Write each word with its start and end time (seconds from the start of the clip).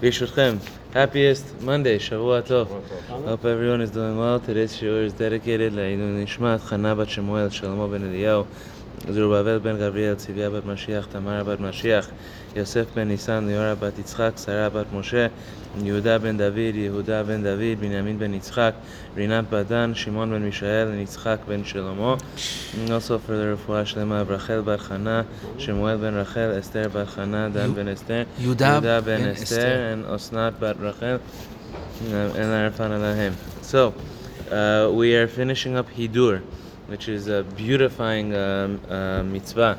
ברשותכם, 0.00 0.56
happiest 0.92 1.64
Monday, 1.64 1.98
שבוע 1.98 2.40
טוב. 2.40 2.68
Hope 3.08 3.44
everyone 3.44 3.80
is 3.80 3.90
doing 3.90 4.18
well. 4.18 4.40
Today's 4.48 4.76
shiur 4.76 5.06
is 5.06 5.12
dedicated 5.12 5.74
לעילוי 5.74 6.24
נשמת 6.24 6.60
חנה 6.60 6.94
בת 6.94 7.08
שמואל, 7.08 7.50
שלמה 7.50 7.86
בן 7.86 8.04
אליהו, 8.04 8.44
זרובבל 9.10 9.58
בן 9.58 9.76
גבריאל, 9.76 10.14
צביה 10.14 10.50
בת 10.50 10.64
משיח, 10.64 11.06
תמרה 11.12 11.44
בת 11.44 11.60
משיח, 11.60 12.10
יוסף 12.55 12.85
בן 12.95 13.07
ניסן, 13.07 13.47
ליאורה 13.47 13.75
בת 13.75 13.99
יצחק, 13.99 14.31
שרה 14.45 14.69
בת 14.69 14.85
משה, 14.93 15.27
יהודה 15.83 16.17
בן 16.17 16.37
דוד, 16.37 16.57
יהודה 16.75 17.23
בן 17.23 17.43
דוד, 17.43 17.79
בנימין 17.79 18.19
בן 18.19 18.33
יצחק, 18.33 18.73
רינת 19.17 19.45
בת 19.49 19.65
דן, 19.67 19.91
שמעון 19.95 20.29
בן 20.31 20.41
מישאל, 20.41 20.87
יצחק 20.99 21.37
בן 21.47 21.63
שלמה. 21.63 22.15
Also 22.87 22.89
for 23.27 23.29
the 23.29 23.53
רפואה 23.53 23.85
שלמה, 23.85 24.23
רחל 24.29 24.61
בת 24.61 24.79
חנה, 24.79 25.21
שמואל 25.57 25.95
בן 25.97 26.13
רחל, 26.13 26.49
אסתר 26.59 26.87
בת 26.93 27.07
חנה, 27.07 27.49
דן 27.49 27.73
בן 27.73 27.87
אסתר, 27.87 28.23
יהודה 28.39 28.79
בן 28.79 28.99
בן 29.05 29.27
אסתר, 29.29 29.43
אסתר. 29.43 29.93
and 30.11 30.15
אסנת 30.15 30.53
בת 30.59 30.75
רחל, 30.81 31.17
and 32.01 32.73
Arfan 32.73 32.91
Elohim. 32.91 33.33
So, 33.61 33.93
uh, 34.51 34.89
we 34.93 35.15
are 35.15 35.27
finishing 35.27 35.75
up 35.75 35.87
Hidur, 35.97 36.41
which 36.87 37.07
is 37.09 37.27
a 37.27 37.43
beautifying 37.55 38.33
um, 38.35 38.79
uh, 38.89 39.21
mitzvah. 39.23 39.77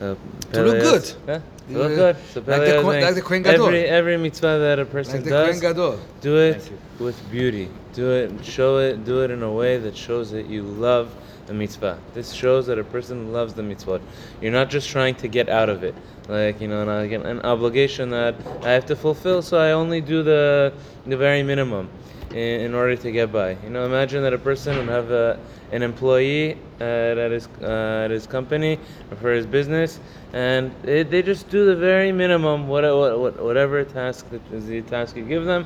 Uh, 0.00 0.14
To 0.52 0.62
look 0.62 0.78
Pele- 0.78 0.80
good. 0.90 1.04
Huh? 1.26 1.40
To 1.71 1.77
look 1.79 1.95
good. 1.95 2.17
So 2.33 2.39
like 2.39 2.61
the 2.61 2.79
is 2.79 3.03
like 3.03 3.15
the 3.15 3.21
Kohen 3.21 3.43
Gadol. 3.43 3.67
Every, 3.67 3.83
every 3.85 4.17
mitzvah 4.17 4.59
that 4.59 4.79
a 4.79 4.85
person 4.85 5.15
Like 5.15 5.23
the 5.23 5.29
does, 5.29 5.59
Kohen 5.59 5.73
Gadol. 5.75 5.99
do 6.21 6.37
it 6.37 6.71
with 6.99 7.31
beauty. 7.31 7.69
Do 7.93 8.11
it, 8.11 8.45
show 8.45 8.77
it, 8.77 9.03
do 9.03 9.21
it 9.23 9.31
in 9.31 9.43
a 9.43 9.51
way 9.51 9.77
that 9.77 9.95
shows 9.95 10.31
that 10.31 10.47
you 10.47 10.63
love 10.63 11.13
the 11.47 11.53
mitzvah. 11.53 11.99
This 12.13 12.31
shows 12.31 12.67
that 12.67 12.79
a 12.79 12.83
person 12.83 13.33
loves 13.33 13.53
the 13.53 13.63
mitzvah. 13.63 14.01
You're 14.41 14.51
not 14.51 14.69
just 14.69 14.89
trying 14.89 15.15
to 15.15 15.27
get 15.27 15.49
out 15.49 15.69
of 15.69 15.83
it, 15.83 15.95
like 16.27 16.61
you 16.61 16.67
know, 16.67 16.83
like 16.85 17.11
an, 17.11 17.25
an 17.25 17.41
obligation 17.41 18.09
that 18.11 18.35
I 18.63 18.71
have 18.71 18.85
to 18.87 18.95
fulfill, 18.95 19.41
so 19.41 19.57
I 19.57 19.71
only 19.71 20.01
do 20.01 20.23
the 20.23 20.73
the 21.05 21.17
very 21.17 21.43
minimum 21.43 21.89
in, 22.31 22.61
in 22.61 22.73
order 22.75 22.95
to 22.95 23.11
get 23.11 23.31
by. 23.31 23.57
You 23.63 23.69
know, 23.69 23.85
imagine 23.85 24.23
that 24.23 24.33
a 24.33 24.37
person 24.37 24.77
would 24.77 24.87
have 24.87 25.11
a, 25.11 25.39
an 25.71 25.81
employee 25.83 26.57
uh, 26.79 26.83
at 26.83 27.31
his 27.31 27.47
uh, 27.61 28.03
at 28.05 28.11
his 28.11 28.27
company 28.27 28.77
or 29.09 29.17
for 29.17 29.31
his 29.31 29.45
business, 29.45 29.99
and 30.33 30.71
they, 30.83 31.03
they 31.03 31.21
just 31.21 31.49
do 31.49 31.65
the 31.65 31.75
very 31.75 32.11
minimum, 32.11 32.67
what, 32.67 32.83
what, 32.83 33.19
what, 33.19 33.43
whatever 33.43 33.83
task 33.83 34.29
that 34.29 34.41
is 34.51 34.67
the 34.67 34.81
task 34.81 35.15
you 35.15 35.23
give 35.23 35.45
them. 35.45 35.65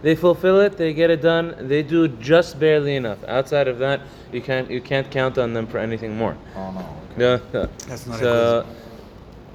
They 0.00 0.14
fulfill 0.14 0.60
it, 0.60 0.76
they 0.76 0.92
get 0.92 1.10
it 1.10 1.22
done. 1.22 1.56
They 1.58 1.82
do 1.82 2.06
just 2.06 2.60
barely 2.60 2.94
enough. 2.94 3.18
Outside 3.26 3.66
of 3.66 3.78
that, 3.78 4.00
you 4.32 4.40
can't 4.40 4.70
you 4.70 4.80
can't 4.80 5.10
count 5.10 5.38
on 5.38 5.54
them 5.54 5.66
for 5.66 5.78
anything 5.78 6.16
more. 6.16 6.36
Oh 6.54 6.70
no. 6.70 7.40
Yeah. 7.52 7.66
That's 7.88 8.06
not 8.06 8.20
a 8.20 8.22
so, 8.22 8.66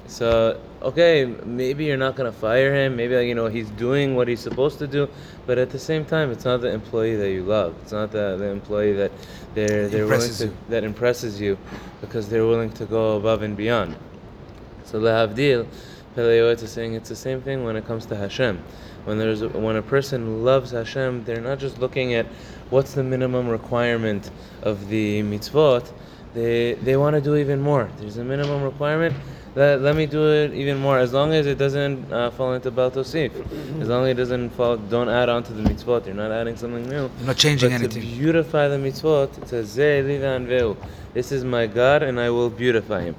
so 0.06 0.60
okay, 0.82 1.24
maybe 1.44 1.86
you're 1.86 1.96
not 1.96 2.14
gonna 2.14 2.32
fire 2.32 2.74
him. 2.74 2.96
Maybe 2.96 3.16
like, 3.16 3.26
you 3.26 3.34
know 3.34 3.46
he's 3.46 3.70
doing 3.70 4.14
what 4.14 4.28
he's 4.28 4.40
supposed 4.40 4.78
to 4.80 4.86
do, 4.86 5.08
but 5.46 5.58
at 5.58 5.70
the 5.70 5.78
same 5.78 6.04
time, 6.04 6.30
it's 6.30 6.44
not 6.44 6.60
the 6.60 6.70
employee 6.72 7.16
that 7.16 7.30
you 7.30 7.42
love. 7.42 7.74
It's 7.82 7.92
not 7.92 8.12
the, 8.12 8.36
the 8.36 8.46
employee 8.46 8.92
that 8.92 9.12
they're 9.54 9.88
they're 9.88 10.02
Impresses 10.02 10.40
willing 10.40 10.56
to 10.56 10.60
you. 10.60 10.70
that 10.70 10.84
impresses 10.84 11.40
you, 11.40 11.58
because 12.00 12.28
they're 12.28 12.46
willing 12.46 12.70
to 12.72 12.84
go 12.86 13.16
above 13.16 13.42
and 13.42 13.56
beyond. 13.56 13.96
So 14.84 15.00
lehavdil, 15.00 15.66
Pele 16.14 16.38
Yoetz 16.38 16.62
is 16.62 16.70
saying 16.70 16.94
it's 16.94 17.08
the 17.08 17.16
same 17.16 17.40
thing 17.40 17.64
when 17.64 17.76
it 17.76 17.86
comes 17.86 18.06
to 18.06 18.16
Hashem. 18.16 18.62
When 19.04 19.18
there's 19.18 19.42
a, 19.42 19.48
when 19.48 19.76
a 19.76 19.82
person 19.82 20.44
loves 20.44 20.70
Hashem, 20.70 21.24
they're 21.24 21.40
not 21.40 21.58
just 21.58 21.78
looking 21.78 22.14
at 22.14 22.26
what's 22.70 22.94
the 22.94 23.02
minimum 23.02 23.48
requirement 23.48 24.30
of 24.62 24.88
the 24.88 25.22
mitzvot. 25.22 25.90
They 26.34 26.74
they 26.74 26.96
want 26.96 27.14
to 27.14 27.20
do 27.20 27.36
even 27.36 27.60
more. 27.60 27.88
There's 27.98 28.16
a 28.16 28.24
minimum 28.24 28.62
requirement. 28.62 29.14
Let, 29.56 29.82
let 29.82 29.94
me 29.94 30.06
do 30.06 30.32
it 30.32 30.52
even 30.52 30.78
more, 30.78 30.98
as 30.98 31.12
long 31.12 31.32
as 31.32 31.46
it 31.46 31.58
doesn't 31.58 32.12
uh, 32.12 32.30
fall 32.32 32.54
into 32.54 32.72
Bal 32.72 32.90
Tosif. 32.90 33.30
As 33.80 33.88
long 33.88 34.04
as 34.04 34.10
it 34.10 34.14
doesn't 34.14 34.50
fall, 34.50 34.76
don't 34.76 35.08
add 35.08 35.28
on 35.28 35.44
to 35.44 35.52
the 35.52 35.62
mitzvot. 35.62 36.06
You're 36.06 36.16
not 36.16 36.32
adding 36.32 36.56
something 36.56 36.88
new. 36.88 37.08
You're 37.18 37.26
not 37.26 37.36
changing 37.36 37.70
But 37.70 37.76
anything. 37.76 38.02
to 38.02 38.08
beautify 38.08 38.66
the 38.66 38.76
mitzvot, 38.78 39.38
it 39.40 39.48
says, 39.48 39.76
"Zeh 39.76 40.04
li. 40.04 40.76
This 41.12 41.30
is 41.30 41.44
my 41.44 41.68
God, 41.68 42.02
and 42.02 42.18
I 42.18 42.30
will 42.30 42.50
beautify 42.50 43.02
him. 43.02 43.14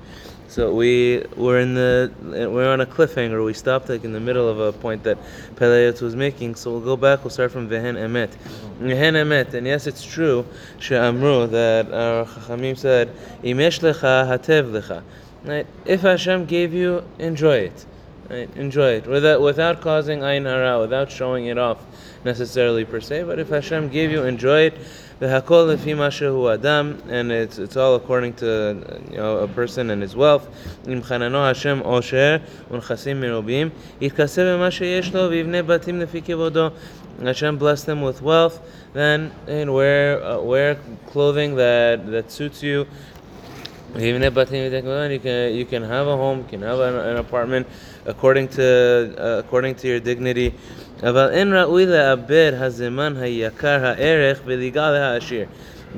So 0.49 0.73
we 0.73 1.23
we're 1.35 1.59
in 1.59 1.73
the 1.73 2.11
we're 2.21 2.69
on 2.71 2.79
a 2.81 2.85
cliffhanger. 2.85 3.43
We 3.43 3.53
stopped 3.53 3.89
like 3.89 4.03
in 4.03 4.13
the 4.13 4.19
middle 4.19 4.47
of 4.47 4.59
a 4.59 4.71
point 4.71 5.03
that 5.03 5.17
Pele 5.55 5.91
Yoetz 5.91 6.01
was 6.01 6.15
making. 6.15 6.55
So 6.55 6.71
we'll 6.71 6.81
go 6.81 6.95
back. 6.95 7.23
We'll 7.23 7.31
start 7.31 7.51
from 7.51 7.67
Vehen 7.67 7.95
Emet. 7.95 8.29
Vehen 8.79 9.15
Emet, 9.15 9.53
and 9.53 9.65
yes, 9.65 9.87
it's 9.87 10.03
true. 10.03 10.45
She'amru 10.79 11.49
that 11.51 11.91
our 11.91 12.25
Chachamim 12.25 12.77
said, 12.77 13.09
"Im 13.43 13.59
yesh 13.59 13.79
lecha 13.79 14.27
hatev 14.27 14.71
lecha." 14.71 15.01
Right? 15.45 15.67
If 15.85 16.01
Hashem 16.01 16.45
gave 16.45 16.73
you, 16.73 17.03
enjoy 17.19 17.57
it. 17.57 17.85
Right? 18.29 18.49
Enjoy 18.57 18.93
it 18.93 19.05
without 19.05 19.41
without 19.41 19.81
causing 19.81 20.21
ayin 20.21 20.45
hara, 20.45 20.79
without 20.79 21.11
showing 21.11 21.45
it 21.45 21.59
off 21.59 21.77
necessarily 22.23 22.83
per 22.83 22.99
se. 22.99 23.23
But 23.23 23.37
if 23.37 23.49
Hashem 23.49 23.89
gave 23.89 24.09
you, 24.11 24.23
enjoy 24.23 24.61
it. 24.61 24.73
Adam, 25.21 27.03
and 27.07 27.31
it's 27.31 27.57
it's 27.59 27.77
all 27.77 27.95
according 27.95 28.33
to 28.33 28.99
you 29.11 29.17
know 29.17 29.37
a 29.37 29.47
person 29.47 29.91
and 29.91 30.01
his 30.01 30.15
wealth. 30.15 30.49
Im 30.87 31.03
chanano 31.03 31.45
Hashem 31.45 31.81
osher 31.83 32.41
blessed 37.59 37.85
them 37.85 38.01
with 38.01 38.21
wealth, 38.21 38.59
then 38.93 39.31
and 39.47 39.73
wear 39.73 40.21
uh, 40.21 40.39
wear 40.39 40.75
clothing 41.07 41.55
that 41.55 42.05
that 42.07 42.31
suits 42.31 42.61
you. 42.61 42.85
Even 43.97 44.23
if 44.23 44.35
you 44.35 45.19
can, 45.19 45.55
you 45.55 45.65
can 45.65 45.83
have 45.83 46.07
a 46.07 46.17
home, 46.17 46.39
you 46.39 46.45
can 46.49 46.61
have 46.61 46.79
an, 46.79 46.95
an 46.95 47.17
apartment 47.17 47.67
according 48.05 48.47
to 48.49 49.15
uh, 49.17 49.39
according 49.39 49.75
to 49.75 49.87
your 49.87 49.99
dignity. 49.99 50.53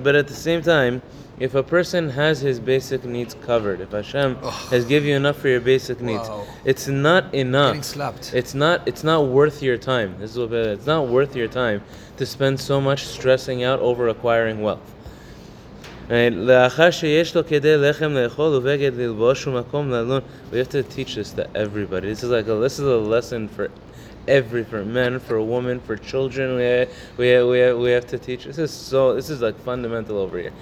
But 0.03 0.15
at 0.15 0.27
the 0.27 0.33
same 0.33 0.61
time, 0.61 1.01
if 1.39 1.53
a 1.53 1.61
person 1.61 2.09
has 2.09 2.39
his 2.39 2.59
basic 2.59 3.03
needs 3.05 3.35
covered, 3.35 3.79
if 3.79 3.91
Hashem 3.91 4.37
oh. 4.41 4.49
has 4.71 4.85
given 4.85 5.09
you 5.09 5.15
enough 5.15 5.37
for 5.37 5.49
your 5.49 5.61
basic 5.61 6.01
needs, 6.01 6.27
wow. 6.27 6.47
it's 6.65 6.87
not 6.87 7.33
enough. 7.33 7.75
It's 8.33 8.55
not. 8.55 8.87
It's 8.87 9.03
not 9.03 9.27
worth 9.27 9.61
your 9.61 9.77
time. 9.77 10.15
This 10.19 10.31
is 10.31 10.39
what, 10.39 10.51
it's 10.53 10.87
not 10.87 11.07
worth 11.07 11.35
your 11.35 11.47
time 11.47 11.83
to 12.17 12.25
spend 12.25 12.59
so 12.59 12.81
much 12.81 13.05
stressing 13.05 13.63
out 13.63 13.79
over 13.79 14.07
acquiring 14.07 14.61
wealth. 14.61 14.95
Right? 16.08 16.32
לאחר 16.34 16.90
שיש 16.90 17.36
לו 17.36 17.46
כדי 17.46 17.76
לחם 17.76 18.12
לאכול 18.12 18.54
ובגד 18.54 18.92
ללבוש 18.96 19.46
ומקום 19.46 19.90
ללון. 19.90 20.20
We 20.52 20.54
have 20.54 20.68
to 20.68 20.82
teach 20.82 21.14
this 21.14 21.32
to 21.32 21.46
everybody. 21.54 22.08
This 22.08 22.22
is 22.22 22.30
like 22.30 22.48
a 22.48 22.54
this 22.54 22.78
is 22.78 22.86
a 22.86 22.96
lesson 22.96 23.48
for 23.48 23.68
every 24.28 24.64
for 24.64 24.84
men, 24.84 25.18
for 25.18 25.40
women, 25.40 25.80
for 25.80 25.96
children. 25.96 26.56
We 26.56 26.86
we 27.18 27.42
we 27.42 27.72
we 27.74 27.90
have 27.90 28.06
to 28.08 28.18
teach. 28.18 28.44
This 28.44 28.58
is 28.58 28.70
so. 28.70 29.14
This 29.14 29.30
is 29.30 29.40
like 29.40 29.58
fundamental 29.60 30.18
over 30.18 30.38
here. 30.38 30.52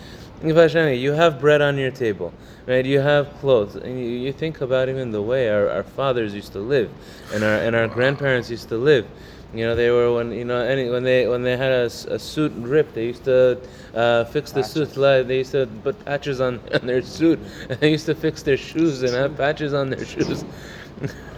If 0.43 0.57
Hashem, 0.57 0.95
you 0.95 1.13
have 1.13 1.39
bread 1.39 1.61
on 1.61 1.77
your 1.77 1.91
table, 1.91 2.33
right? 2.67 2.85
You 2.85 3.01
have 3.01 3.29
clothes, 3.41 3.77
and 3.77 4.01
you, 4.01 4.07
you 4.07 4.33
think 4.33 4.63
about 4.63 4.89
even 4.89 5.11
the 5.11 5.21
way 5.21 5.51
our, 5.51 5.69
our 5.69 5.83
fathers 5.83 6.33
used 6.35 6.53
to 6.53 6.61
live, 6.61 6.91
and 7.35 7.45
our 7.45 7.57
and 7.57 7.77
our 7.77 7.89
grandparents 7.89 8.51
used 8.51 8.69
to 8.71 8.77
live. 8.77 9.07
You 9.56 9.66
know, 9.68 9.76
they 9.76 9.90
were 9.90 10.14
when 10.14 10.32
you 10.32 10.44
know 10.44 10.60
any 10.60 10.90
when 10.90 11.04
they 11.04 11.28
when 11.28 11.42
they 11.42 11.56
had 11.56 11.72
a 11.72 12.20
suit 12.20 12.52
ripped, 12.58 12.94
they 12.94 13.06
used 13.06 13.24
to 13.24 13.58
uh, 13.94 14.26
fix 14.26 14.52
the 14.52 14.64
suit. 14.64 14.98
like, 14.98 15.28
They 15.28 15.38
used 15.38 15.54
to 15.54 15.66
put 15.84 16.04
patches 16.04 16.42
on, 16.42 16.60
on 16.74 16.86
their 16.86 17.02
suit. 17.02 17.40
And 17.70 17.80
they 17.80 17.92
used 17.92 18.06
to 18.08 18.16
fix 18.16 18.44
their 18.44 18.58
shoes 18.58 19.02
and 19.04 19.14
have 19.14 19.38
patches 19.38 19.74
on 19.74 19.90
their 19.90 20.06
shoes. 20.06 20.44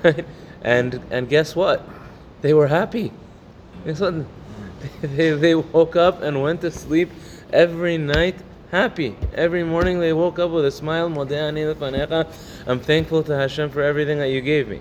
Right? 0.03 0.25
and 0.63 0.99
and 1.11 1.29
guess 1.29 1.55
what? 1.55 1.87
They 2.41 2.53
were 2.53 2.67
happy. 2.67 3.11
Guess 3.85 3.99
what? 3.99 4.15
They, 5.01 5.31
they 5.31 5.55
woke 5.55 5.95
up 5.95 6.21
and 6.21 6.41
went 6.41 6.61
to 6.61 6.71
sleep 6.71 7.09
every 7.53 7.97
night 7.97 8.35
happy. 8.71 9.15
Every 9.33 9.63
morning 9.63 9.99
they 9.99 10.13
woke 10.13 10.39
up 10.39 10.51
with 10.51 10.65
a 10.65 10.71
smile. 10.71 11.09
"Modeh 11.09 11.37
ani 11.37 11.61
lefanecha." 11.61 12.27
I'm 12.65 12.79
thankful 12.79 13.23
to 13.23 13.35
Hashem 13.35 13.69
for 13.69 13.81
everything 13.81 14.17
that 14.19 14.29
you 14.29 14.41
gave 14.41 14.67
me. 14.67 14.79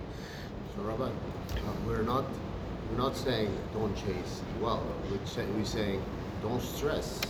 So 0.74 0.82
Rabbi, 0.82 1.04
uh, 1.04 1.10
we're 1.86 2.02
not 2.02 2.24
we're 2.90 2.98
not 2.98 3.16
saying 3.16 3.50
don't 3.72 3.94
chase 3.96 4.42
wealth. 4.60 4.82
We're, 5.10 5.24
say, 5.26 5.44
we're 5.56 5.64
saying 5.64 6.02
don't 6.42 6.62
stress 6.62 7.20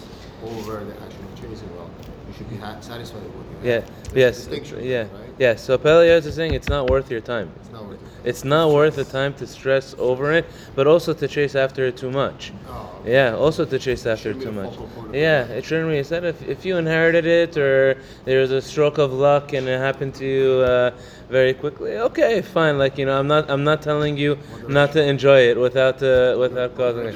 over 0.45 0.85
the 0.85 0.93
action 1.03 1.25
of 1.25 1.35
chasing 1.41 1.75
wealth. 1.77 1.91
You 2.29 2.35
should 2.37 2.51
be 2.51 2.57
ha- 2.57 2.81
satisfied 2.81 3.23
with 3.23 3.33
what 3.35 3.47
you 3.65 3.69
Yeah. 3.71 3.75
have. 3.81 4.13
There's 4.13 4.49
Yes. 4.49 4.49
Yeah. 4.85 5.01
right? 5.03 5.26
Yeah. 5.39 5.55
So 5.57 5.77
Pele 5.79 6.09
Yoetz 6.09 6.27
is 6.27 6.35
saying 6.35 6.55
it's 6.55 6.69
not 6.69 6.89
worth 6.91 7.11
your 7.11 7.21
time. 7.21 7.51
It's 7.61 7.71
not 7.71 7.85
worth 7.87 8.01
it. 8.03 8.29
It's 8.29 8.45
not 8.45 8.73
worth 8.73 8.97
the 8.97 9.05
time 9.05 9.35
to 9.35 9.47
stress 9.47 9.95
over 9.99 10.33
it, 10.33 10.47
but 10.75 10.87
also 10.87 11.13
to 11.15 11.29
chase 11.29 11.55
after 11.55 11.87
it 11.87 11.97
too 11.97 12.11
much. 12.11 12.53
Oh, 12.69 12.91
Yeah, 13.05 13.35
also 13.37 13.65
to 13.65 13.79
chase 13.79 14.05
after 14.07 14.31
it 14.31 14.39
Shouldn't 14.41 14.45
too 14.45 14.53
much. 14.63 14.71
focal 14.71 14.87
point 14.89 15.09
of 15.09 15.15
Yeah, 15.15 15.47
your 15.47 15.57
it 15.59 15.65
shouldn't 15.65 15.91
be. 15.91 15.99
It 15.99 16.07
said 16.07 16.25
if, 16.25 16.43
if 16.49 16.65
you 16.65 16.77
inherited 16.77 17.27
it 17.27 17.57
or 17.57 17.99
there 18.25 18.41
was 18.41 18.51
a 18.51 18.61
stroke 18.61 18.99
of 18.99 19.13
luck 19.13 19.53
and 19.53 19.69
it 19.69 19.79
happened 19.79 20.15
to 20.17 20.25
you 20.27 20.51
uh, 20.65 20.91
very 21.31 21.55
quickly, 21.55 21.99
okay, 21.99 22.43
fine. 22.43 22.79
Like 22.79 22.99
you 22.99 23.07
know, 23.07 23.17
I'm 23.19 23.29
not 23.29 23.49
I'm 23.51 23.63
not 23.63 23.83
telling 23.83 24.17
you 24.17 24.39
not 24.69 24.93
to 24.93 25.03
enjoy 25.05 25.41
it 25.51 25.57
without 25.57 26.03
uh, 26.03 26.37
without 26.39 26.75
causing 26.77 27.07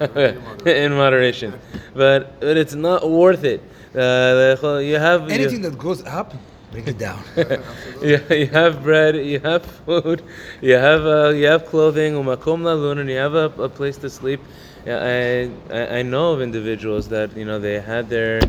in 0.66 0.92
moderation, 0.92 1.54
but 1.94 2.38
but 2.40 2.56
it's 2.56 2.74
not 2.74 3.08
worth 3.08 3.44
it. 3.44 3.62
Uh, 3.94 4.56
you 4.82 4.96
have 4.98 5.28
you- 5.28 5.34
Anything 5.34 5.62
that 5.62 5.78
goes 5.78 6.04
up 6.04 6.34
Bring 6.74 6.88
it 6.88 6.98
down. 6.98 7.22
you, 8.02 8.18
you 8.30 8.46
have 8.48 8.82
bread, 8.82 9.14
you 9.14 9.38
have 9.38 9.64
food, 9.64 10.24
you 10.60 10.74
have 10.74 11.06
uh, 11.06 11.28
you 11.28 11.46
have 11.46 11.66
clothing, 11.66 12.16
and 12.16 13.08
you 13.08 13.16
have 13.16 13.34
a, 13.34 13.46
a 13.62 13.68
place 13.68 13.96
to 13.98 14.10
sleep. 14.10 14.40
I, 14.84 15.50
I 15.70 15.98
I 15.98 16.02
know 16.02 16.32
of 16.32 16.42
individuals 16.42 17.08
that 17.10 17.36
you 17.36 17.44
know 17.44 17.60
they 17.60 17.80
had 17.80 18.08
their 18.10 18.40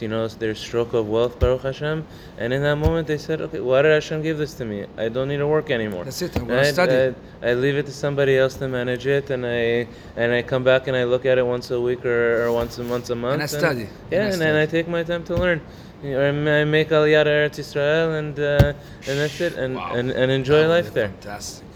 you 0.00 0.08
know 0.08 0.28
their 0.28 0.54
stroke 0.54 0.92
of 0.94 1.08
wealth, 1.08 1.38
Baruch 1.38 1.62
Hashem, 1.62 2.06
and 2.38 2.52
in 2.52 2.62
that 2.62 2.76
moment 2.76 3.06
they 3.08 3.18
said, 3.18 3.40
okay, 3.40 3.60
why 3.60 3.82
did 3.82 3.92
Hashem 3.92 4.22
give 4.22 4.38
this 4.38 4.54
to 4.54 4.64
me? 4.64 4.86
I 4.96 5.08
don't 5.08 5.28
need 5.28 5.38
to 5.38 5.46
work 5.46 5.70
anymore. 5.70 6.04
That's 6.04 6.22
it, 6.22 6.36
I'm 6.36 6.46
gonna 6.46 6.64
study. 6.72 7.14
I, 7.42 7.50
I 7.50 7.54
leave 7.54 7.76
it 7.76 7.86
to 7.86 7.92
somebody 7.92 8.36
else 8.38 8.54
to 8.56 8.68
manage 8.68 9.06
it, 9.06 9.30
and 9.30 9.44
I 9.44 9.86
and 10.16 10.32
I 10.32 10.42
come 10.42 10.64
back 10.64 10.86
and 10.86 10.96
I 10.96 11.04
look 11.04 11.26
at 11.26 11.38
it 11.38 11.46
once 11.46 11.70
a 11.70 11.80
week 11.80 12.04
or, 12.04 12.44
or 12.44 12.52
once 12.52 12.78
a 12.78 12.84
once 12.84 13.10
a 13.10 13.14
month. 13.14 13.34
And 13.34 13.42
I 13.42 13.46
study. 13.46 13.88
Yeah, 14.10 14.24
And 14.24 14.30
I 14.30 14.34
and, 14.34 14.42
and 14.42 14.58
I 14.58 14.66
take 14.66 14.88
my 14.88 15.02
time 15.02 15.24
to 15.24 15.34
learn. 15.36 15.60
I 16.02 16.64
make 16.64 16.88
Aliyah 16.88 17.24
to 17.24 17.30
Eretz 17.30 17.58
Israel, 17.58 18.14
and 18.14 18.38
uh, 18.38 18.72
and 19.06 19.18
that's 19.18 19.40
it, 19.40 19.54
and, 19.56 19.76
and, 19.78 20.10
and 20.10 20.30
enjoy 20.30 20.66
life 20.66 20.94
there. 20.94 21.08
Fantastic. 21.08 21.66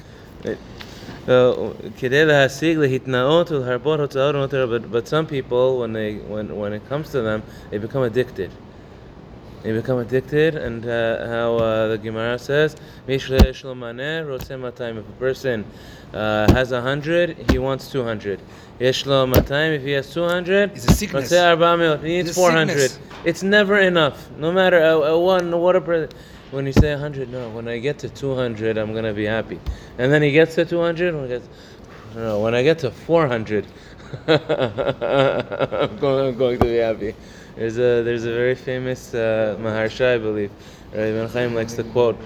Uh, 0.47 0.55
but 4.91 5.09
some 5.09 5.26
people 5.26 5.79
when 5.81 5.93
they 5.93 6.17
when 6.17 6.55
when 6.56 6.73
it 6.73 6.87
comes 6.88 7.11
to 7.11 7.23
them 7.23 7.43
they 7.71 7.79
become 7.79 8.03
addicted. 8.03 8.50
They 9.62 9.73
become 9.73 9.99
addicted 9.99 10.56
and 10.56 10.85
uh, 10.87 11.26
how 11.26 11.56
uh, 11.56 11.88
the 11.88 11.97
Gemara 11.97 12.38
says 12.38 12.76
if 14.99 15.09
a 15.09 15.12
person 15.19 15.65
uh, 16.12 16.53
has 16.53 16.71
a 16.73 16.82
hundred 16.82 17.50
he 17.50 17.59
wants 17.59 17.91
200 17.91 18.41
if 19.73 19.82
he 19.82 19.93
has 19.93 20.12
200 20.12 20.73
it's 20.73 20.85
a 20.85 20.93
sickness. 20.93 21.31
He 22.03 22.09
needs 22.09 22.35
400 22.35 22.91
sickness. 22.91 22.99
it's 23.25 23.43
never 23.43 23.79
enough. 23.79 24.31
No 24.37 24.53
matter 24.53 24.82
a, 24.82 24.97
a 24.99 25.19
one 25.19 25.59
what 25.59 25.77
a 25.77 26.09
when 26.50 26.67
you 26.67 26.73
say 26.73 26.93
100, 26.93 27.31
no, 27.31 27.50
when 27.50 27.69
I 27.69 27.79
get 27.79 27.99
to 28.00 28.08
200, 28.08 28.76
I'm 28.76 28.94
gonna 28.94 29.14
be 29.14 29.25
happy. 29.25 29.61
And 29.99 30.12
then 30.12 30.23
he 30.23 30.32
gets 30.32 30.55
to 30.56 30.64
200, 30.64 31.14
when, 31.14 31.25
he 31.25 31.29
gets, 31.29 31.49
no, 32.14 32.41
when 32.41 32.55
I 32.55 32.62
get 32.62 32.79
to 32.81 32.91
400, 32.91 33.67
I'm, 34.29 35.96
going, 35.99 36.29
I'm 36.29 36.38
going 36.38 36.58
to 36.58 36.64
be 36.64 36.76
happy. 36.76 37.14
There's 37.56 37.79
a 37.79 38.02
there's 38.02 38.25
a 38.25 38.32
very 38.32 38.55
famous 38.55 39.14
uh, 39.14 39.56
Maharsha, 39.61 40.14
I 40.14 40.19
believe. 40.19 40.50
Rabbi 40.93 41.26
Chaim 41.32 41.55
likes 41.55 41.75
to 41.75 41.85
quote 41.85 42.19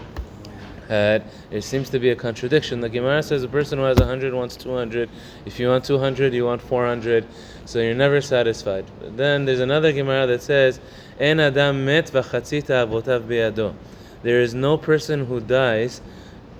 that 0.88 1.22
there 1.50 1.60
seems 1.60 1.90
to 1.90 1.98
be 1.98 2.10
a 2.10 2.16
contradiction. 2.16 2.80
The 2.80 2.88
Gemara 2.88 3.22
says 3.22 3.42
a 3.42 3.48
person 3.48 3.78
who 3.78 3.84
has 3.84 3.98
100 3.98 4.32
wants 4.32 4.56
200. 4.56 5.08
If 5.44 5.60
you 5.60 5.68
want 5.68 5.84
200, 5.84 6.32
you 6.32 6.44
want 6.46 6.62
400. 6.62 7.26
So 7.66 7.80
you're 7.80 7.94
never 7.94 8.20
satisfied. 8.22 8.86
But 9.00 9.16
then 9.16 9.44
there's 9.44 9.60
another 9.60 9.92
Gemara 9.92 10.26
that 10.26 10.42
says, 10.42 10.80
En 11.20 11.40
adam 11.40 11.84
met 11.84 12.06
v'chatzita 12.06 12.86
avotav 12.86 13.22
biyado. 13.22 13.74
There 14.22 14.40
is 14.40 14.54
no 14.54 14.76
person 14.76 15.26
who 15.26 15.40
dies 15.40 16.00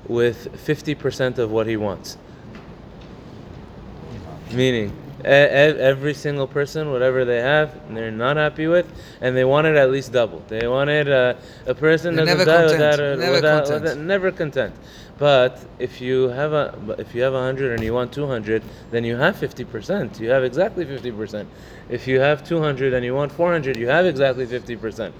with 0.06 0.48
50% 0.66 1.38
of 1.38 1.50
what 1.50 1.66
he 1.66 1.76
wants. 1.76 2.16
Meaning, 4.52 4.92
every 5.24 6.14
single 6.14 6.46
person, 6.46 6.90
whatever 6.90 7.24
they 7.24 7.40
have, 7.40 7.74
they're 7.94 8.10
not 8.10 8.36
happy 8.36 8.66
with, 8.66 8.86
and 9.20 9.36
they 9.36 9.44
want 9.44 9.66
it 9.66 9.76
at 9.76 9.90
least 9.90 10.12
double. 10.12 10.42
They 10.48 10.66
wanted 10.66 11.10
uh, 11.10 11.34
a 11.66 11.74
person 11.74 12.16
doesn't 12.16 12.38
never 12.38 12.44
die 12.44 12.68
content. 12.68 12.78
without, 12.80 13.00
a, 13.00 13.16
Never 13.16 13.32
without, 13.32 13.64
content. 13.64 13.82
without- 13.82 13.98
never 13.98 14.30
content. 14.32 14.74
But 15.18 15.58
if 15.80 16.00
you 16.00 16.28
have 16.28 16.52
a 16.52 16.94
if 16.96 17.12
you 17.12 17.22
have 17.22 17.32
hundred 17.32 17.72
and 17.72 17.82
you 17.82 17.92
want 17.92 18.12
two 18.12 18.26
hundred, 18.28 18.62
then 18.92 19.02
you 19.02 19.16
have 19.16 19.36
fifty 19.36 19.64
percent. 19.64 20.20
You 20.20 20.30
have 20.30 20.44
exactly 20.44 20.84
fifty 20.84 21.10
percent. 21.10 21.48
If 21.88 22.06
you 22.06 22.20
have 22.20 22.46
two 22.46 22.60
hundred 22.60 22.94
and 22.94 23.04
you 23.04 23.16
want 23.16 23.32
four 23.32 23.50
hundred, 23.50 23.76
you 23.76 23.88
have 23.88 24.06
exactly 24.06 24.46
fifty 24.46 24.76
percent. 24.76 25.12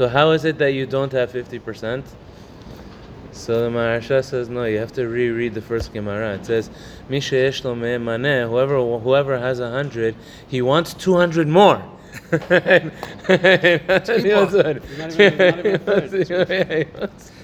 So 0.00 0.08
how 0.08 0.30
is 0.30 0.46
it 0.46 0.56
that 0.56 0.72
you 0.72 0.86
don't 0.86 1.12
have 1.12 1.30
fifty 1.30 1.58
percent? 1.58 2.06
So 3.32 3.64
the 3.64 3.68
Maharsha 3.68 4.24
says 4.24 4.48
no. 4.48 4.64
You 4.64 4.78
have 4.78 4.92
to 4.92 5.06
reread 5.06 5.52
the 5.52 5.60
first 5.60 5.92
Gemara. 5.92 6.36
It 6.36 6.46
says, 6.46 6.70
"Mi 7.10 7.20
sheyesh 7.20 7.62
lo 7.64 7.74
maneh." 7.74 8.48
Whoever 8.48 8.76
whoever 8.98 9.38
has 9.38 9.60
a 9.60 9.70
hundred, 9.70 10.14
he 10.48 10.62
wants 10.62 10.94
two 10.94 11.16
hundred 11.16 11.48
more. 11.48 11.82
But 12.30 12.48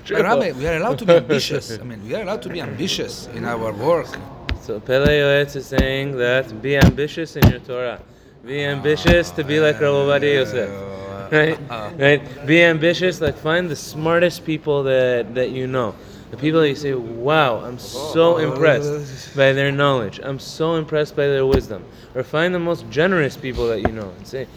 Rabbi, 0.08 0.52
we 0.52 0.66
are 0.66 0.76
allowed 0.78 0.98
to 1.00 1.04
be 1.04 1.12
ambitious. 1.12 1.78
I 1.78 1.82
mean, 1.82 2.02
we 2.08 2.14
are 2.14 2.22
allowed 2.22 2.40
to 2.40 2.48
be 2.48 2.62
ambitious 2.62 3.26
in 3.34 3.44
our 3.44 3.70
work. 3.70 4.08
So 4.62 4.80
Pele 4.80 5.12
Yoetz 5.20 5.56
is 5.56 5.66
saying 5.66 6.16
that 6.16 6.62
be 6.62 6.78
ambitious 6.78 7.36
in 7.36 7.46
your 7.50 7.60
Torah. 7.60 8.00
Be 8.46 8.64
ambitious 8.64 9.30
to 9.32 9.44
be 9.44 9.60
like 9.60 9.78
Rav 9.78 9.92
Ovadia 9.92 10.36
Yosef. 10.36 11.05
Right? 11.30 11.58
right? 11.98 12.46
Be 12.46 12.62
ambitious, 12.62 13.20
like 13.20 13.36
find 13.36 13.70
the 13.70 13.76
smartest 13.76 14.44
people 14.44 14.82
that, 14.84 15.34
that 15.34 15.50
you 15.50 15.66
know. 15.66 15.94
The 16.30 16.36
people 16.36 16.60
that 16.60 16.68
you 16.68 16.74
say, 16.74 16.92
wow, 16.92 17.58
I'm 17.64 17.78
so 17.78 18.38
impressed 18.38 19.36
by 19.36 19.52
their 19.52 19.70
knowledge. 19.70 20.18
I'm 20.22 20.40
so 20.40 20.74
impressed 20.74 21.14
by 21.14 21.28
their 21.28 21.46
wisdom. 21.46 21.84
Or 22.16 22.24
find 22.24 22.52
the 22.52 22.58
most 22.58 22.88
generous 22.90 23.36
people 23.36 23.68
that 23.68 23.82
you 23.82 23.92
know 23.92 24.10
and 24.10 24.26
say, 24.26 24.48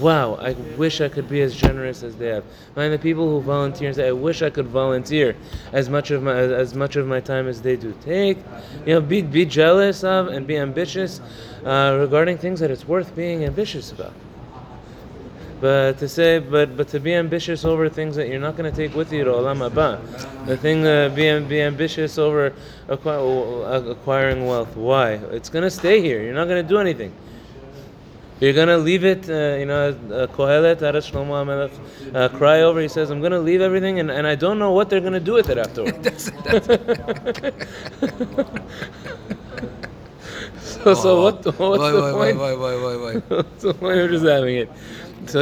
wow, 0.00 0.34
I 0.34 0.52
wish 0.76 1.00
I 1.00 1.08
could 1.08 1.28
be 1.28 1.40
as 1.40 1.54
generous 1.54 2.02
as 2.02 2.16
they 2.16 2.28
have. 2.28 2.44
Find 2.74 2.92
the 2.92 2.98
people 2.98 3.28
who 3.28 3.40
volunteer 3.40 3.88
and 3.88 3.96
say, 3.96 4.08
I 4.08 4.12
wish 4.12 4.42
I 4.42 4.50
could 4.50 4.66
volunteer 4.66 5.34
as 5.72 5.88
much 5.88 6.10
of 6.10 6.22
my 6.22 6.34
as 6.34 6.74
much 6.74 6.96
of 6.96 7.06
my 7.06 7.20
time 7.20 7.48
as 7.48 7.62
they 7.62 7.76
do. 7.76 7.94
Take, 8.02 8.38
you 8.84 8.94
know, 8.94 9.00
be 9.00 9.22
be 9.22 9.46
jealous 9.46 10.04
of 10.04 10.28
and 10.28 10.46
be 10.46 10.58
ambitious 10.58 11.20
uh, 11.64 11.96
regarding 12.00 12.36
things 12.36 12.60
that 12.60 12.70
it's 12.70 12.86
worth 12.86 13.14
being 13.16 13.44
ambitious 13.44 13.92
about. 13.92 14.12
But 15.60 15.98
to 15.98 16.08
say, 16.08 16.40
but 16.40 16.76
but 16.76 16.88
to 16.88 17.00
be 17.00 17.14
ambitious 17.14 17.64
over 17.64 17.88
things 17.88 18.16
that 18.16 18.28
you're 18.28 18.40
not 18.40 18.56
going 18.56 18.70
to 18.70 18.76
take 18.76 18.94
with 18.94 19.12
you 19.12 19.24
to 19.24 19.30
Olam 19.30 19.58
Haba, 19.58 19.98
the 20.46 20.56
thing 20.56 20.86
uh, 20.86 21.08
be 21.08 21.38
be 21.40 21.62
ambitious 21.62 22.18
over 22.18 22.52
acqui- 22.88 23.90
acquiring 23.90 24.46
wealth. 24.46 24.76
Why? 24.76 25.12
It's 25.32 25.48
going 25.48 25.62
to 25.62 25.70
stay 25.70 26.00
here. 26.00 26.22
You're 26.22 26.34
not 26.34 26.48
going 26.48 26.62
to 26.62 26.68
do 26.68 26.78
anything. 26.78 27.12
You're 28.40 28.52
gonna 28.52 28.76
leave 28.76 29.04
it, 29.04 29.30
uh, 29.30 29.54
you 29.58 29.66
know, 29.66 29.90
uh, 29.90 30.26
Kohelet, 30.26 30.78
Shlomo 30.78 31.70
uh, 32.14 32.28
cry 32.36 32.62
over. 32.62 32.80
He 32.80 32.88
says, 32.88 33.10
"I'm 33.10 33.22
gonna 33.22 33.38
leave 33.38 33.60
everything, 33.60 34.00
and, 34.00 34.10
and 34.10 34.26
I 34.26 34.34
don't 34.34 34.58
know 34.58 34.72
what 34.72 34.90
they're 34.90 35.00
gonna 35.00 35.20
do 35.20 35.34
with 35.34 35.50
it 35.50 35.56
afterwards." 35.56 35.98
That's, 36.02 36.32
that's, 36.42 36.68
so 40.94 41.22
what, 41.22 41.44
what's 41.44 41.58
why, 41.58 41.90
the 41.90 42.02
why, 42.02 42.12
point? 42.12 42.38
Why, 42.38 42.54
why, 42.54 42.76
why, 42.76 42.96
why, 42.96 43.14
why? 43.14 43.36
what's 43.36 43.62
the 43.62 43.72
point 43.72 43.98
of 44.00 44.10
just 44.10 44.24
having 44.24 44.56
it? 44.56 44.70
So 45.26 45.40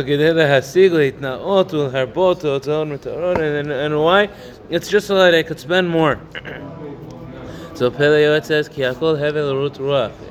and, 3.41 3.73
and 3.73 4.01
why? 4.01 4.29
It's 4.71 4.89
just 4.89 5.09
so 5.09 5.17
that 5.17 5.35
I 5.35 5.43
could 5.43 5.59
spend 5.59 5.89
more. 5.91 6.21
so 7.75 7.91
Pele 7.91 8.23
Yoetz 8.23 8.45
says, 8.45 8.69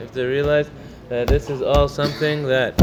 If 0.02 0.13
they 0.13 0.25
realize 0.25 0.69
that 1.09 1.28
this 1.28 1.50
is 1.50 1.62
all 1.62 1.90
something 1.90 2.44
that 2.44 2.81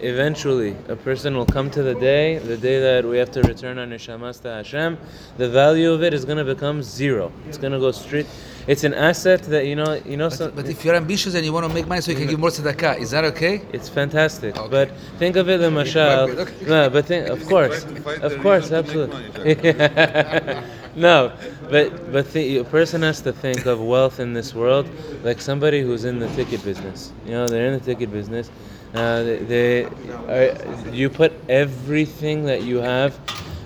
eventually 0.00 0.76
a 0.88 0.96
person 0.96 1.36
will 1.36 1.46
come 1.46 1.70
to 1.70 1.82
the 1.82 1.94
day, 1.94 2.38
the 2.38 2.56
day 2.56 2.80
that 2.80 3.04
we 3.08 3.16
have 3.18 3.30
to 3.32 3.42
return 3.42 3.78
our 3.78 3.86
neshamas 3.86 4.40
to 4.42 4.48
Hashem. 4.48 4.98
The 5.38 5.48
value 5.48 5.92
of 5.92 6.02
it 6.02 6.12
is 6.14 6.24
going 6.24 6.38
to 6.38 6.44
become 6.44 6.82
zero. 6.82 7.32
It's 7.48 7.58
going 7.58 7.72
to 7.72 7.78
go 7.78 7.92
straight. 7.92 8.26
It's 8.66 8.82
an 8.84 8.94
asset 8.94 9.42
that 9.44 9.66
you 9.66 9.76
know, 9.76 9.94
you 10.04 10.16
know. 10.16 10.28
some, 10.28 10.48
But, 10.50 10.56
but 10.56 10.68
if 10.68 10.84
you're 10.84 10.96
ambitious 10.96 11.34
and 11.34 11.44
you 11.44 11.52
want 11.52 11.66
to 11.66 11.72
make 11.72 11.86
money 11.86 12.00
so 12.00 12.10
you 12.10 12.16
can 12.18 12.26
give 12.26 12.40
more 12.40 12.50
tzedakah, 12.50 12.98
is 12.98 13.10
that 13.12 13.24
okay? 13.24 13.62
it's 13.72 13.88
fantastic, 13.88 14.56
Okay. 14.56 14.68
but 14.68 14.90
think 15.18 15.36
of 15.36 15.48
it, 15.48 15.58
the 15.60 15.68
mashal. 15.70 16.36
Okay. 16.36 16.66
No, 16.66 16.90
but 16.90 17.06
think, 17.06 17.28
of 17.28 17.46
course, 17.46 17.84
Find- 17.84 18.04
find 18.04 18.22
of 18.24 18.38
course, 18.40 18.70
reason 18.70 18.84
to 18.86 19.06
make 19.44 19.64
absolutely. 19.64 20.62
no, 20.96 21.32
but 21.70 22.12
but 22.12 22.32
the, 22.32 22.58
a 22.58 22.64
person 22.64 23.02
has 23.02 23.20
to 23.22 23.32
think 23.32 23.66
of 23.66 23.80
wealth 23.80 24.18
in 24.18 24.32
this 24.32 24.52
world 24.54 24.88
like 25.22 25.40
somebody 25.40 25.80
who's 25.80 26.04
in 26.04 26.18
the 26.18 26.28
ticket 26.30 26.64
business. 26.64 27.12
You 27.24 27.32
know, 27.32 27.46
they're 27.46 27.66
in 27.66 27.74
the 27.74 27.84
ticket 27.84 28.10
business. 28.10 28.50
Uh, 28.96 29.22
they, 29.22 29.84
are, 30.28 30.90
you 30.90 31.10
put 31.10 31.32
everything 31.50 32.44
that 32.46 32.62
you 32.62 32.78
have. 32.78 33.18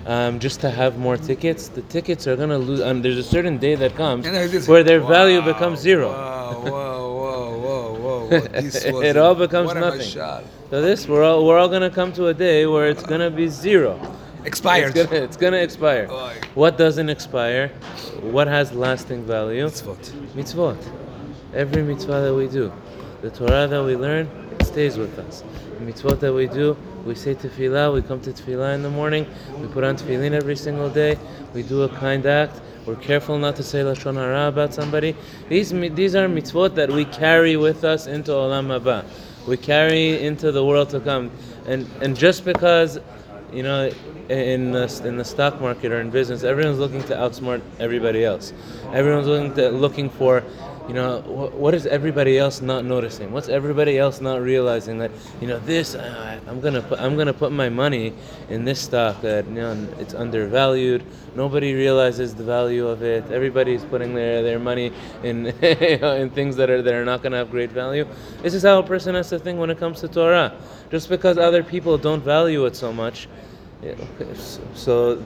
Um, 0.05 0.39
just 0.39 0.59
to 0.61 0.69
have 0.71 0.97
more 0.97 1.15
tickets, 1.15 1.67
the 1.67 1.83
tickets 1.83 2.27
are 2.27 2.35
gonna 2.35 2.57
lose. 2.57 2.81
Um, 2.81 3.01
there's 3.03 3.19
a 3.19 3.23
certain 3.23 3.59
day 3.59 3.75
that 3.75 3.95
comes 3.95 4.25
where 4.67 4.83
their 4.83 4.99
value 4.99 5.41
becomes 5.43 5.79
zero. 5.79 6.09
Wow, 6.09 6.61
whoa, 6.63 6.69
whoa, 6.69 7.59
whoa, 7.59 7.93
whoa, 7.93 8.29
whoa. 8.39 8.61
This 8.61 8.83
was 8.91 9.05
It 9.05 9.15
all 9.15 9.35
becomes 9.35 9.73
nothing. 9.75 10.01
So 10.01 10.81
this, 10.81 11.07
we're 11.07 11.23
all 11.23 11.45
we're 11.45 11.59
all 11.59 11.69
gonna 11.69 11.91
come 11.91 12.11
to 12.13 12.27
a 12.27 12.33
day 12.33 12.65
where 12.65 12.89
it's 12.89 13.03
gonna 13.03 13.29
be 13.29 13.47
zero. 13.47 13.99
Expired. 14.43 14.97
It's 14.97 15.09
gonna, 15.09 15.23
it's 15.23 15.37
gonna 15.37 15.57
expire. 15.57 16.07
What 16.55 16.77
doesn't 16.77 17.09
expire? 17.09 17.67
What 18.21 18.47
has 18.47 18.73
lasting 18.73 19.23
value? 19.25 19.65
Mitzvot. 19.65 20.09
Mitzvot. 20.33 20.83
Every 21.53 21.83
mitzvah 21.83 22.21
that 22.21 22.33
we 22.33 22.47
do, 22.47 22.73
the 23.21 23.29
Torah 23.29 23.67
that 23.67 23.83
we 23.83 23.95
learn, 23.95 24.27
stays 24.71 24.97
with 24.97 25.17
us. 25.19 25.43
The 25.79 25.91
mitzvot 25.91 26.19
that 26.21 26.33
we 26.33 26.47
do, 26.47 26.77
we 27.05 27.15
say 27.15 27.35
tefillah, 27.35 27.93
we 27.93 28.01
come 28.01 28.21
to 28.21 28.31
tefillah 28.31 28.75
in 28.75 28.83
the 28.83 28.89
morning, 28.89 29.27
we 29.57 29.67
put 29.67 29.83
on 29.83 29.97
tefillin 29.97 30.31
every 30.31 30.55
single 30.55 30.89
day, 30.89 31.17
we 31.53 31.63
do 31.63 31.83
a 31.83 31.89
kind 31.89 32.25
act, 32.25 32.61
we're 32.85 32.95
careful 32.95 33.37
not 33.37 33.55
to 33.57 33.63
say 33.63 33.79
lashon 33.79 34.15
hara 34.15 34.47
about 34.47 34.73
somebody. 34.73 35.15
These 35.49 35.71
these 35.93 36.15
are 36.15 36.27
mitzvot 36.27 36.75
that 36.75 36.89
we 36.89 37.05
carry 37.05 37.57
with 37.57 37.83
us 37.83 38.07
into 38.07 38.31
olam 38.31 38.67
haba. 38.67 39.05
We 39.47 39.57
carry 39.57 40.23
into 40.23 40.51
the 40.51 40.63
world 40.65 40.89
to 40.91 40.99
come, 40.99 41.31
and 41.65 41.87
and 42.01 42.15
just 42.15 42.45
because 42.45 42.99
you 43.51 43.63
know, 43.63 43.91
in 44.29 44.71
the, 44.71 45.01
in 45.05 45.17
the 45.17 45.25
stock 45.25 45.59
market 45.59 45.91
or 45.91 45.99
in 45.99 46.09
business, 46.09 46.43
everyone's 46.43 46.79
looking 46.79 47.03
to 47.03 47.15
outsmart 47.15 47.61
everybody 47.79 48.23
else. 48.23 48.53
Everyone's 48.93 49.27
looking 49.27 49.53
to 49.55 49.69
looking 49.69 50.09
for, 50.09 50.43
you 50.87 50.93
know, 50.93 51.21
what, 51.21 51.53
what 51.53 51.73
is 51.73 51.85
everybody 51.85 52.37
else 52.37 52.61
not 52.61 52.85
noticing? 52.85 53.31
What's 53.31 53.49
everybody 53.49 53.97
else 53.97 54.19
not 54.19 54.41
realizing 54.41 54.97
that, 54.99 55.11
you 55.39 55.47
know, 55.47 55.59
this 55.59 55.95
uh, 55.95 56.39
I'm 56.47 56.59
gonna 56.59 56.81
put 56.81 56.99
I'm 56.99 57.15
gonna 57.15 57.33
put 57.33 57.51
my 57.51 57.69
money 57.69 58.13
in 58.49 58.65
this 58.65 58.79
stock 58.79 59.21
that 59.21 59.45
you 59.45 59.53
know 59.53 59.87
it's 59.99 60.13
undervalued. 60.13 61.03
Nobody 61.35 61.73
realizes 61.73 62.35
the 62.35 62.43
value 62.43 62.87
of 62.87 63.03
it. 63.03 63.23
Everybody's 63.31 63.85
putting 63.85 64.13
their, 64.13 64.41
their 64.43 64.59
money 64.59 64.91
in 65.23 65.47
in 65.61 66.29
things 66.31 66.55
that 66.57 66.69
are 66.69 66.81
that 66.81 66.93
are 66.93 67.05
not 67.05 67.23
gonna 67.23 67.37
have 67.37 67.51
great 67.51 67.71
value. 67.71 68.05
This 68.41 68.53
is 68.53 68.63
how 68.63 68.79
a 68.79 68.83
person 68.83 69.15
has 69.15 69.29
to 69.29 69.39
think 69.39 69.59
when 69.59 69.69
it 69.69 69.77
comes 69.77 70.01
to 70.01 70.07
Torah. 70.07 70.53
Just 70.89 71.07
because 71.09 71.37
other 71.37 71.63
people 71.63 71.97
don't 71.97 72.23
value 72.23 72.65
it 72.65 72.75
so 72.75 72.91
much, 72.91 73.29
so 74.73 75.23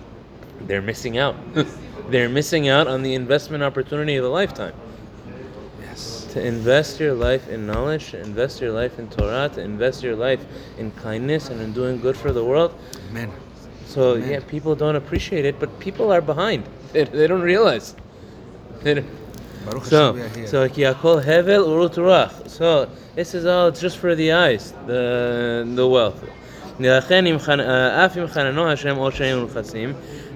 they're 0.62 0.82
missing 0.82 1.18
out. 1.18 1.36
they're 2.10 2.30
missing 2.30 2.68
out 2.68 2.88
on 2.88 3.02
the 3.02 3.16
investment 3.16 3.64
opportunity 3.64 4.16
of 4.18 4.26
a 4.26 4.30
lifetime 4.30 4.74
to 6.36 6.46
invest 6.46 7.00
your 7.00 7.14
life 7.14 7.48
in 7.48 7.66
knowledge, 7.66 8.12
to 8.12 8.20
invest 8.20 8.60
your 8.60 8.74
life 8.74 9.00
in 9.00 9.08
Torah, 9.10 9.50
to 9.54 9.62
invest 9.62 10.04
your 10.04 10.18
life 10.18 10.46
in 10.78 10.92
kindness 10.92 11.50
and 11.50 11.62
in 11.62 11.72
doing 11.72 11.98
good 12.02 12.18
for 12.18 12.34
the 12.34 12.44
world. 12.44 12.78
Amen. 13.10 13.32
So 13.86 14.16
Amen. 14.16 14.30
yeah, 14.30 14.40
people 14.42 14.76
don't 14.76 14.98
appreciate 14.98 15.46
it, 15.46 15.58
but 15.62 15.80
people 15.80 16.12
are 16.12 16.22
behind. 16.22 16.64
They, 16.92 17.04
they 17.04 17.28
don't 17.28 17.42
realize. 17.42 17.96
They 18.84 18.96
don't. 18.96 19.10
Baruch 19.66 19.86
so, 19.86 20.16
so 20.46 20.68
Hevel 20.70 22.50
So 22.50 22.90
this 23.16 23.34
is 23.34 23.46
all 23.46 23.72
just 23.72 23.98
for 23.98 24.16
the 24.16 24.32
eyes, 24.32 24.74
the 24.88 25.64
the 25.76 25.88
wealth. 25.88 26.22
Uh, 26.24 27.02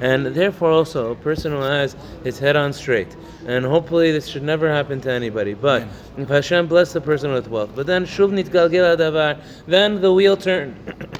and 0.01 0.25
therefore 0.27 0.71
also 0.71 1.11
a 1.11 1.15
person 1.15 1.51
who 1.51 1.59
has 1.59 1.95
his 2.23 2.39
head 2.39 2.55
on 2.55 2.73
straight 2.73 3.15
and 3.45 3.65
hopefully 3.65 4.11
this 4.11 4.27
should 4.27 4.43
never 4.43 4.69
happen 4.69 5.01
to 5.01 5.11
anybody. 5.11 5.53
But 5.53 5.87
if 6.17 6.29
Hashem 6.29 6.67
bless 6.67 6.93
the 6.93 7.01
person 7.01 7.31
with 7.31 7.47
wealth, 7.47 7.71
but 7.75 7.87
then 7.87 8.05
shuv 8.05 8.31
nitgalgel 8.31 8.97
hadavar, 8.97 9.41
then 9.67 10.01
the 10.01 10.13
wheel 10.13 10.37
turned. 10.37 11.18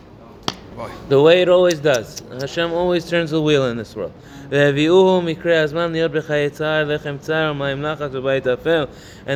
The 1.10 1.22
way 1.22 1.42
it 1.42 1.50
always 1.50 1.80
does. 1.80 2.22
Hashem 2.40 2.72
always 2.72 3.10
turns 3.10 3.32
the 3.32 3.42
wheel 3.42 3.66
in 3.68 3.78
this 3.78 3.96
world. 3.96 4.14
And 4.52 4.80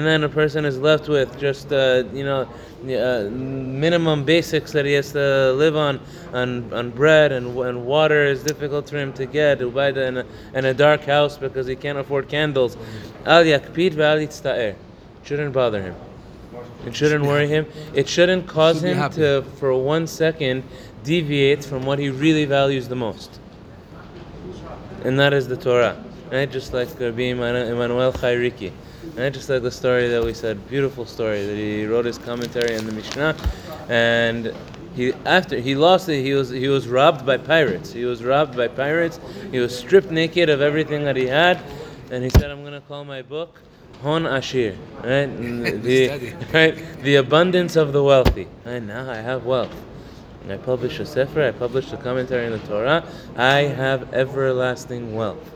then 0.05 0.23
a 0.23 0.29
person 0.29 0.65
is 0.65 0.79
left 0.79 1.07
with 1.07 1.39
just, 1.39 1.71
uh, 1.71 2.03
you 2.13 2.23
know, 2.23 2.47
uh, 2.83 3.29
minimum 3.29 4.23
basics 4.23 4.71
that 4.71 4.85
he 4.85 4.93
has 4.93 5.11
to 5.11 5.53
live 5.53 5.75
on, 5.75 5.99
on, 6.33 6.73
on 6.73 6.89
bread 6.89 7.31
and, 7.31 7.55
and 7.57 7.85
water 7.85 8.25
is 8.25 8.43
difficult 8.43 8.89
for 8.89 8.97
him 8.97 9.13
to 9.13 9.25
get, 9.25 9.61
in 9.61 10.17
a, 10.17 10.25
in 10.53 10.65
a 10.65 10.73
dark 10.73 11.03
house 11.03 11.37
because 11.37 11.67
he 11.67 11.75
can't 11.75 11.97
afford 11.97 12.27
candles. 12.27 12.75
Shouldn't 15.23 15.53
bother 15.53 15.81
him. 15.81 15.95
It 16.85 16.95
shouldn't 16.95 17.25
worry 17.25 17.47
him. 17.47 17.65
It 17.93 18.07
shouldn't 18.07 18.47
cause 18.47 18.81
Should 18.81 18.97
him 18.97 19.11
to, 19.11 19.43
for 19.57 19.73
one 19.75 20.07
second, 20.07 20.63
deviate 21.03 21.63
from 21.63 21.85
what 21.85 21.99
he 21.99 22.09
really 22.09 22.45
values 22.45 22.87
the 22.87 22.95
most. 22.95 23.39
And 25.03 25.19
that 25.19 25.33
is 25.33 25.47
the 25.47 25.57
Torah. 25.57 25.95
And 26.25 26.33
Right? 26.33 26.51
Just 26.51 26.73
like 26.73 26.87
Rabbi 26.99 27.23
Emmanuel 27.23 27.67
Emmanuel 27.67 28.11
Chayriki. 28.11 28.71
Right? 29.15 29.31
Just 29.31 29.49
like 29.49 29.61
the 29.61 29.71
story 29.71 30.07
that 30.07 30.23
we 30.23 30.33
said, 30.33 30.67
beautiful 30.67 31.05
story 31.05 31.45
that 31.45 31.55
he 31.55 31.85
wrote 31.85 32.05
his 32.05 32.17
commentary 32.17 32.75
on 32.75 32.85
the 32.85 32.91
Mishnah, 32.91 33.35
and 33.87 34.53
he 34.95 35.13
after 35.25 35.59
he 35.59 35.75
lost 35.75 36.09
it, 36.09 36.23
he 36.23 36.33
was 36.33 36.49
he 36.49 36.69
was 36.69 36.87
robbed 36.87 37.25
by 37.25 37.37
pirates. 37.37 37.91
He 37.91 38.05
was 38.05 38.23
robbed 38.23 38.55
by 38.55 38.67
pirates. 38.67 39.19
He 39.51 39.59
was 39.59 39.77
stripped 39.77 40.09
naked 40.09 40.49
of 40.49 40.61
everything 40.61 41.03
that 41.03 41.15
he 41.15 41.27
had, 41.27 41.59
and 42.09 42.23
he 42.23 42.29
said, 42.31 42.49
"I'm 42.49 42.63
gonna 42.63 42.81
call 42.81 43.03
my 43.03 43.21
book." 43.21 43.59
Hon 44.03 44.25
Ashir, 44.25 44.75
right? 45.03 45.27
The, 45.83 46.33
right? 46.53 46.75
The 47.01 47.15
abundance 47.15 47.75
of 47.75 47.93
the 47.93 48.03
wealthy. 48.03 48.47
And 48.65 48.87
now 48.87 49.09
I 49.09 49.17
have 49.17 49.45
wealth. 49.45 49.73
I 50.49 50.57
publish 50.57 50.99
a 50.99 51.05
sefer, 51.05 51.41
I 51.41 51.51
publish 51.51 51.93
a 51.93 51.97
commentary 51.97 52.45
on 52.47 52.51
the 52.51 52.67
Torah, 52.67 53.05
I 53.37 53.59
have 53.61 54.13
everlasting 54.13 55.15
wealth. 55.15 55.49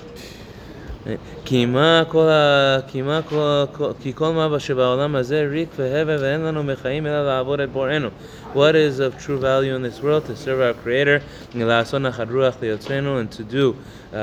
כי 1.44 1.66
מה 1.66 2.02
כל 2.08 2.28
ה... 2.28 2.78
כי 2.86 3.02
מה 3.02 3.20
כל... 3.28 3.64
כל- 3.72 3.92
כי 4.02 4.12
כל 4.14 4.32
מה 4.32 4.60
שבעולם 4.60 5.16
הזה 5.16 5.46
ריק 5.50 5.68
והבל 5.76 6.16
ואין 6.20 6.40
לנו 6.40 6.62
מחיים 6.62 7.06
אלא 7.06 7.26
לעבוד 7.26 7.60
את 7.60 7.70
בוראנו. 7.72 8.08
What 8.54 8.74
is 8.74 9.00
of 9.00 9.18
true 9.18 9.38
value 9.40 9.74
in 9.74 9.82
this 9.82 10.02
world? 10.02 10.26
To 10.26 10.36
serve 10.36 10.60
our 10.60 10.74
Creator, 10.84 11.20
לעשות 11.54 12.00
נחת 12.00 12.26
רוח 12.30 12.54
ליוצרנו, 12.62 13.20
and 13.20 13.32
to 13.34 13.42
do 13.52 13.74
uh, 14.12 14.16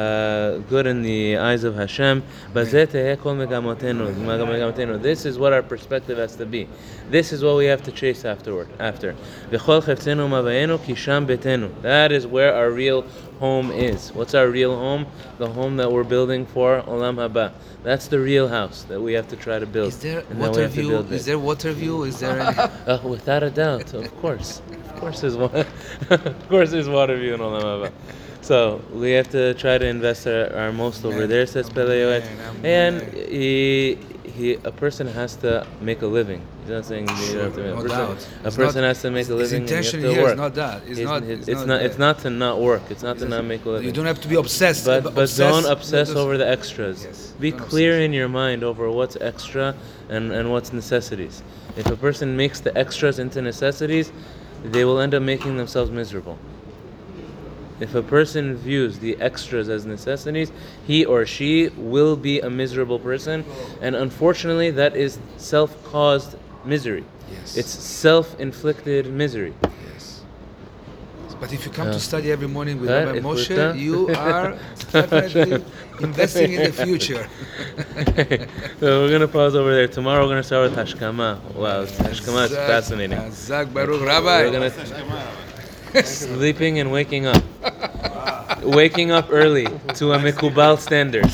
good 0.69 0.85
in 0.85 1.01
the 1.01 1.37
eyes 1.37 1.63
of 1.63 1.75
Hashem. 1.75 2.21
בזה 2.53 2.85
תהא 2.85 3.15
כל 3.23 3.33
מגמתנו, 3.33 4.05
מגמתנו. 4.25 4.93
This 5.01 5.25
is 5.25 5.39
what 5.39 5.51
our 5.51 5.63
perspective 5.63 6.17
has 6.17 6.35
to 6.35 6.45
be. 6.45 6.67
This 7.11 7.33
is 7.33 7.43
what 7.43 7.55
we 7.57 7.65
have 7.65 7.83
to 7.83 7.91
chase 7.91 8.23
afterward, 8.25 8.67
after. 8.79 9.13
וכל 9.49 9.81
חפצנו 9.81 10.25
ומאוויינו 10.25 10.77
כי 10.85 10.95
שם 10.95 11.23
ביתנו. 11.27 11.67
That 11.83 12.11
is 12.11 12.25
where 12.27 12.53
our 12.53 12.69
real 12.69 13.03
home 13.38 13.70
is. 13.70 14.12
What's 14.12 14.34
our 14.34 14.48
real 14.48 14.76
home? 14.76 15.06
The 15.38 15.48
home 15.48 15.76
that 15.76 15.90
we're 15.90 16.04
building 16.04 16.46
for 16.46 16.82
Olam 16.82 17.16
Haba. 17.16 17.52
That's 17.82 18.08
the 18.08 18.18
real 18.18 18.48
house 18.48 18.84
that 18.84 19.00
we 19.00 19.12
have 19.12 19.28
to 19.28 19.36
try 19.36 19.58
to 19.58 19.66
build. 19.66 19.88
Is 19.88 19.98
there 19.98 20.22
water 20.34 20.66
view? 20.68 20.98
Is 20.98 21.26
there 21.26 21.38
water 21.38 21.72
view? 21.72 22.04
Is 22.04 22.20
there 22.20 22.40
any? 22.40 22.54
Uh, 22.86 22.98
without 23.02 23.42
a 23.42 23.50
doubt, 23.50 23.94
of 23.94 24.14
course, 24.20 24.60
of 24.70 25.00
course, 25.00 25.20
there's 25.20 25.36
one. 25.36 25.50
of 26.10 26.48
course, 26.48 26.70
there's 26.70 26.88
water 26.88 27.16
view 27.16 27.34
in 27.34 27.40
Olam 27.40 27.62
Haba. 27.62 27.92
So 28.44 28.82
we 28.92 29.12
have 29.12 29.30
to 29.30 29.54
try 29.54 29.78
to 29.78 29.86
invest 29.86 30.26
our, 30.26 30.54
our 30.54 30.70
most 30.70 31.02
over 31.04 31.26
there, 31.26 31.46
says 31.46 31.70
Pele 31.70 32.22
And 32.62 33.00
he, 33.14 33.98
he, 34.24 34.54
a 34.54 34.72
person 34.72 35.06
has 35.06 35.36
to 35.36 35.66
make 35.80 36.02
a 36.02 36.06
living. 36.06 36.40
He's 36.62 36.70
not 36.70 36.84
saying 36.86 37.08
you 37.08 37.34
don't 37.34 37.44
have 37.44 37.54
to. 37.54 37.62
No 37.62 37.72
a 37.72 37.82
person, 37.82 37.88
doubt. 37.88 38.28
a 38.42 38.46
It's 38.46 38.56
person 38.56 38.80
not- 38.80 38.88
has 38.88 39.02
to 39.02 39.10
make 39.10 39.28
a 39.28 39.34
living. 39.34 39.50
you 39.50 39.52
have 39.54 39.62
intention 39.62 40.00
here 40.00 40.10
is 40.10 40.16
work. 40.18 40.36
not 40.36 40.54
that. 40.54 40.82
It's 40.86 40.98
It's, 40.98 41.04
not- 41.08 41.22
it's, 41.24 41.66
not. 41.66 41.82
It's 41.82 41.98
not 41.98 42.18
to 42.20 42.30
not 42.30 42.60
work. 42.60 42.82
It's 42.90 43.02
not 43.02 43.18
to 43.18 43.28
not 43.28 43.44
make 43.44 43.64
a 43.64 43.68
living. 43.70 43.86
You 43.86 43.92
don't 43.92 44.06
have 44.06 44.20
to 44.22 44.28
be 44.28 44.36
obsessed. 44.36 44.86
But 44.86 45.14
but 45.14 45.34
don't 45.36 45.66
obsess 45.66 46.08
just- 46.08 46.16
over 46.16 46.38
the 46.38 46.48
extras. 46.48 47.04
Yes, 47.04 47.32
Be 47.38 47.52
clear 47.52 47.92
obsess. 47.94 48.04
in 48.06 48.12
your 48.14 48.28
mind 48.28 48.64
over 48.64 48.90
what's 48.90 49.16
extra 49.20 49.74
and, 50.08 50.32
and 50.32 50.50
what's 50.50 50.72
necessities. 50.72 51.42
If 51.76 51.86
a 51.86 51.96
person 51.96 52.36
makes 52.36 52.60
the 52.60 52.76
extras 52.78 53.18
into 53.18 53.42
necessities, 53.42 54.10
they 54.64 54.84
will 54.84 55.00
end 55.00 55.14
up 55.14 55.22
making 55.22 55.56
themselves 55.58 55.90
miserable. 55.90 56.38
If 57.80 57.94
a 57.94 58.02
person 58.02 58.56
views 58.56 58.98
the 58.98 59.20
extras 59.20 59.68
as 59.68 59.84
necessities, 59.84 60.52
he 60.86 61.04
or 61.04 61.26
she 61.26 61.68
will 61.76 62.16
be 62.16 62.40
a 62.40 62.48
miserable 62.48 62.98
person, 62.98 63.44
and 63.80 63.96
unfortunately, 63.96 64.70
that 64.72 64.96
is 64.96 65.18
self-caused 65.38 66.36
misery. 66.64 67.04
Yes. 67.30 67.56
It's 67.56 67.70
self-inflicted 67.70 69.12
misery. 69.12 69.54
Yes. 69.92 70.22
But 71.40 71.52
if 71.52 71.66
you 71.66 71.72
come 71.72 71.86
to 71.88 71.96
uh, 71.96 71.98
study 71.98 72.30
every 72.30 72.48
morning 72.48 72.80
with 72.80 72.90
Rabbi 72.90 73.18
Moshe, 73.18 73.78
you 73.78 74.08
are 74.14 74.56
definitely 74.92 75.64
investing 76.00 76.52
in 76.52 76.62
the 76.62 76.72
future. 76.72 77.28
so 78.80 79.02
we're 79.02 79.10
gonna 79.10 79.28
pause 79.28 79.54
over 79.56 79.74
there. 79.74 79.88
Tomorrow 79.88 80.22
we're 80.22 80.30
gonna 80.30 80.42
start 80.42 80.70
with 80.70 80.78
Hashkama. 80.78 81.42
Wow, 81.54 81.84
Hashkama 81.84 82.44
is 82.44 82.52
fascinating. 82.52 83.18
Hazak 83.18 83.74
Baruch 83.74 84.00
We're 84.00 84.52
gonna 84.52 84.70
sleeping 86.04 86.78
and 86.78 86.90
waking 86.90 87.26
up. 87.26 87.42
Waking 88.64 89.10
up 89.10 89.28
early 89.30 89.66
to 89.94 90.12
a 90.12 90.18
Mikubal 90.18 90.78
standard. 90.78 91.26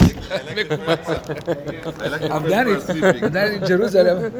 I've 2.30 2.49
done 2.49 2.68
it. 2.68 2.90
I've 2.90 3.32
done 3.32 3.52
it 3.52 3.62
in 3.62 3.66
Jerusalem. 3.66 4.32